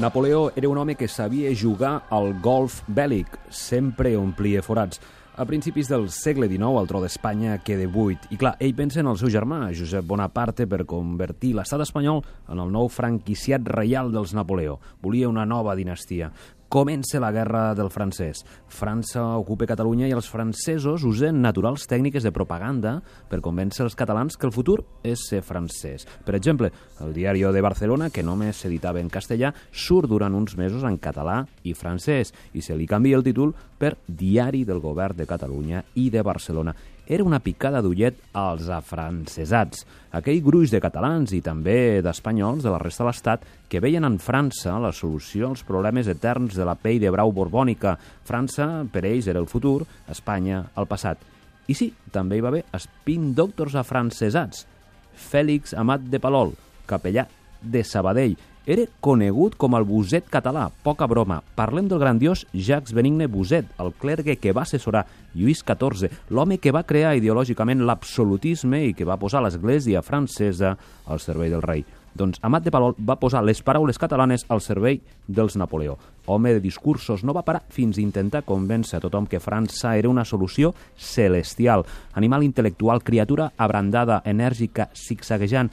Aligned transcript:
Napoleó 0.00 0.50
era 0.56 0.66
un 0.66 0.78
home 0.78 0.94
que 0.94 1.08
sabia 1.08 1.50
jugar 1.52 2.06
al 2.08 2.30
golf 2.40 2.78
bèl·lic, 2.88 3.34
sempre 3.52 4.14
omplia 4.16 4.62
forats. 4.64 4.96
A 5.36 5.44
principis 5.44 5.90
del 5.92 6.06
segle 6.08 6.48
XIX, 6.48 6.70
el 6.80 6.88
tro 6.88 7.02
d'Espanya 7.02 7.58
queda 7.60 7.84
buit. 7.84 8.24
I 8.32 8.38
clar, 8.40 8.54
ell 8.64 8.72
pensa 8.78 9.02
en 9.04 9.10
el 9.12 9.18
seu 9.20 9.28
germà, 9.28 9.58
Josep 9.76 10.06
Bonaparte, 10.08 10.64
per 10.64 10.86
convertir 10.88 11.52
l'estat 11.58 11.84
espanyol 11.84 12.22
en 12.48 12.64
el 12.64 12.72
nou 12.72 12.88
franquiciat 12.88 13.68
reial 13.76 14.08
dels 14.08 14.32
Napoleó. 14.32 14.78
Volia 15.04 15.28
una 15.28 15.44
nova 15.44 15.76
dinastia 15.76 16.32
comença 16.70 17.18
la 17.20 17.32
guerra 17.34 17.74
del 17.74 17.90
francès. 17.90 18.44
França 18.70 19.24
ocupa 19.36 19.66
Catalunya 19.66 20.06
i 20.06 20.14
els 20.14 20.28
francesos 20.30 21.02
usen 21.04 21.42
naturals 21.42 21.88
tècniques 21.90 22.22
de 22.22 22.30
propaganda 22.32 23.00
per 23.28 23.42
convèncer 23.42 23.82
els 23.84 23.98
catalans 23.98 24.38
que 24.38 24.46
el 24.46 24.54
futur 24.54 24.78
és 25.02 25.26
ser 25.26 25.42
francès. 25.42 26.06
Per 26.24 26.36
exemple, 26.38 26.70
el 27.02 27.12
diari 27.12 27.42
de 27.42 27.64
Barcelona, 27.64 28.10
que 28.14 28.22
només 28.22 28.62
s'editava 28.62 29.00
en 29.02 29.10
castellà, 29.10 29.50
surt 29.72 30.08
durant 30.08 30.34
uns 30.34 30.54
mesos 30.56 30.86
en 30.86 30.96
català 31.02 31.42
i 31.64 31.74
francès 31.74 32.30
i 32.54 32.62
se 32.62 32.78
li 32.78 32.86
canvia 32.86 33.18
el 33.18 33.26
títol 33.26 33.52
per 33.76 33.96
Diari 34.06 34.62
del 34.64 34.78
Govern 34.78 35.16
de 35.16 35.26
Catalunya 35.26 35.82
i 35.96 36.10
de 36.10 36.22
Barcelona 36.22 36.76
era 37.10 37.24
una 37.26 37.40
picada 37.42 37.80
d'ullet 37.82 38.20
als 38.38 38.68
afrancesats, 38.70 39.82
aquell 40.14 40.38
gruix 40.46 40.70
de 40.70 40.78
catalans 40.78 41.32
i 41.34 41.40
també 41.42 41.98
d'espanyols 42.06 42.62
de 42.62 42.70
la 42.70 42.78
resta 42.78 43.02
de 43.02 43.08
l'Estat 43.08 43.48
que 43.68 43.80
veien 43.82 44.06
en 44.06 44.20
França 44.22 44.76
la 44.78 44.92
solució 44.94 45.48
als 45.48 45.64
problemes 45.66 46.06
eterns 46.06 46.54
de 46.54 46.68
la 46.68 46.76
pell 46.78 47.00
de 47.02 47.10
brau 47.10 47.34
borbònica. 47.34 47.96
França, 48.22 48.86
per 48.92 49.02
ells, 49.10 49.26
era 49.26 49.42
el 49.42 49.50
futur, 49.50 49.82
Espanya, 50.06 50.62
el 50.78 50.86
passat. 50.86 51.18
I 51.66 51.74
sí, 51.74 51.90
també 52.14 52.38
hi 52.38 52.46
va 52.46 52.54
haver 52.54 52.62
spin 52.78 53.32
doctors 53.34 53.74
afrancesats. 53.74 54.62
Fèlix 55.10 55.74
Amat 55.74 56.06
de 56.06 56.22
Palol, 56.22 56.54
capellà 56.86 57.26
de 57.60 57.82
Sabadell, 57.82 58.38
era 58.66 58.84
conegut 59.00 59.54
com 59.56 59.74
el 59.76 59.86
Buset 59.88 60.26
català, 60.30 60.66
poca 60.84 61.06
broma. 61.08 61.40
Parlem 61.56 61.88
del 61.88 62.00
grandiós 62.02 62.44
Jacques 62.52 62.92
Benigne 62.92 63.26
Buset, 63.26 63.70
el 63.80 63.92
clergue 63.96 64.36
que 64.36 64.52
va 64.52 64.66
assessorar 64.66 65.06
Lluís 65.34 65.64
XIV, 65.64 66.10
l'home 66.30 66.58
que 66.58 66.74
va 66.74 66.84
crear 66.84 67.16
ideològicament 67.16 67.86
l'absolutisme 67.86 68.84
i 68.88 68.92
que 68.94 69.08
va 69.08 69.18
posar 69.20 69.42
l'església 69.42 70.02
francesa 70.02 70.76
al 71.06 71.24
servei 71.24 71.50
del 71.50 71.64
rei. 71.64 71.84
Doncs 72.14 72.40
Amat 72.42 72.64
de 72.66 72.72
Palol 72.74 72.96
va 72.98 73.18
posar 73.20 73.42
les 73.46 73.60
paraules 73.62 73.98
catalanes 73.98 74.44
al 74.50 74.60
servei 74.60 75.00
dels 75.28 75.54
Napoleó. 75.56 75.96
Home 76.26 76.52
de 76.56 76.60
discursos, 76.60 77.22
no 77.24 77.32
va 77.32 77.44
parar 77.46 77.62
fins 77.70 77.98
a 77.98 78.02
intentar 78.02 78.42
convèncer 78.46 78.98
a 78.98 79.04
tothom 79.04 79.28
que 79.30 79.40
França 79.40 79.96
era 79.96 80.10
una 80.10 80.24
solució 80.24 80.74
celestial. 80.96 81.86
Animal 82.14 82.42
intel·lectual, 82.46 83.02
criatura 83.06 83.52
abrandada, 83.56 84.20
enèrgica, 84.26 84.90
zigzaguejant, 84.94 85.70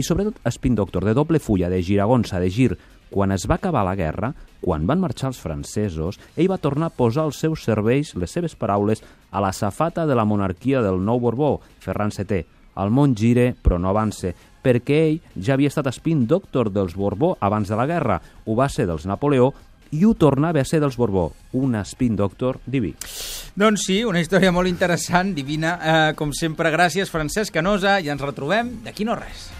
i 0.00 0.04
sobretot 0.06 0.40
Spin 0.48 0.74
Doctor, 0.78 1.04
de 1.04 1.12
doble 1.12 1.38
fulla, 1.38 1.68
de 1.68 1.82
giragonsa, 1.84 2.40
de 2.40 2.48
gir. 2.50 2.78
Quan 3.10 3.34
es 3.34 3.44
va 3.50 3.58
acabar 3.58 3.82
la 3.84 3.96
guerra, 3.98 4.32
quan 4.62 4.86
van 4.86 5.00
marxar 5.02 5.28
els 5.32 5.40
francesos, 5.42 6.16
ell 6.36 6.48
va 6.48 6.60
tornar 6.62 6.88
a 6.88 6.94
posar 6.94 7.26
als 7.26 7.40
seus 7.42 7.64
serveis 7.66 8.14
les 8.14 8.32
seves 8.32 8.54
paraules 8.56 9.02
a 9.30 9.42
la 9.42 9.52
safata 9.52 10.06
de 10.06 10.16
la 10.16 10.24
monarquia 10.24 10.80
del 10.80 11.02
nou 11.04 11.20
Borbó, 11.20 11.58
Ferran 11.84 12.14
VII. 12.16 12.46
El 12.80 12.94
món 12.94 13.16
gire, 13.18 13.50
però 13.60 13.80
no 13.82 13.90
avance, 13.90 14.32
perquè 14.62 15.00
ell 15.08 15.18
ja 15.36 15.56
havia 15.56 15.68
estat 15.68 15.90
Spin 15.92 16.24
Doctor 16.30 16.70
dels 16.72 16.94
Borbó 16.96 17.34
abans 17.40 17.68
de 17.68 17.76
la 17.76 17.88
guerra, 17.90 18.20
ho 18.46 18.56
va 18.56 18.70
ser 18.70 18.86
dels 18.88 19.04
Napoleó 19.10 19.50
i 19.90 20.04
ho 20.06 20.14
tornava 20.14 20.62
a 20.62 20.64
ser 20.64 20.80
dels 20.80 20.96
Borbó, 20.96 21.32
un 21.58 21.74
spin 21.84 22.16
doctor 22.16 22.60
diví. 22.64 22.94
Doncs 23.58 23.88
sí, 23.88 24.00
una 24.06 24.22
història 24.22 24.52
molt 24.54 24.70
interessant, 24.70 25.34
divina. 25.34 25.76
Eh, 25.80 26.12
com 26.18 26.32
sempre, 26.32 26.70
gràcies, 26.70 27.10
Francesc 27.10 27.54
Canosa, 27.58 27.98
i 28.00 28.12
ens 28.12 28.22
retrobem 28.22 28.78
d'aquí 28.86 29.04
no 29.08 29.18
res. 29.18 29.50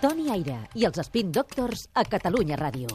Toni 0.00 0.30
Aire 0.32 0.54
i 0.80 0.86
els 0.88 1.00
Spin 1.04 1.32
Doctors 1.36 1.82
a 1.92 2.06
Catalunya 2.08 2.56
Ràdio. 2.56 2.94